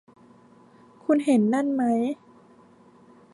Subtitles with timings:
[1.03, 1.83] คุณเห็นนั่นไหม